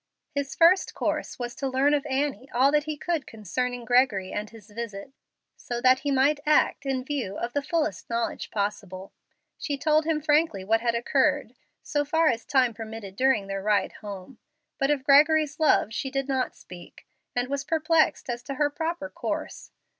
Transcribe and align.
His 0.33 0.55
first 0.55 0.95
course 0.95 1.37
was 1.37 1.53
to 1.57 1.67
learn 1.67 1.93
of 1.93 2.07
Annie 2.07 2.49
all 2.55 2.71
that 2.71 2.85
he 2.85 2.97
could 2.97 3.27
concerning 3.27 3.85
Gregory 3.85 4.31
and 4.31 4.49
his 4.49 4.71
visit, 4.71 5.13
so 5.57 5.79
that 5.79 5.99
he 5.99 6.09
might 6.09 6.39
act 6.43 6.87
in 6.87 7.03
view 7.05 7.37
of 7.37 7.53
the 7.53 7.61
fullest 7.61 8.09
knowledge 8.09 8.49
possible. 8.49 9.13
She 9.59 9.77
told 9.77 10.05
him 10.05 10.19
frankly 10.19 10.63
what 10.63 10.81
had 10.81 10.95
occurred, 10.95 11.53
so 11.83 12.03
far 12.03 12.29
as 12.29 12.45
time 12.45 12.73
permitted 12.73 13.15
during 13.15 13.45
their 13.45 13.61
ride 13.61 13.91
home. 14.01 14.39
But 14.79 14.89
of 14.89 15.03
Gregory's 15.03 15.59
love 15.59 15.93
she 15.93 16.09
did 16.09 16.27
not 16.27 16.55
speak, 16.55 17.05
and 17.35 17.47
was 17.47 17.63
perplexed 17.63 18.27
as 18.27 18.41
to 18.45 18.55
her 18.55 18.71
proper 18.71 19.07
course. 19.07 19.69